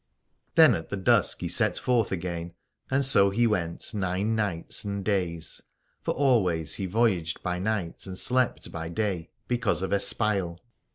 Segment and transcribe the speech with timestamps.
[0.55, 2.55] Then at the dusk he set forth again,
[2.89, 5.61] and so he went nine nights and days:
[6.01, 10.59] for always he voyaged by night and slept by day, because of espial.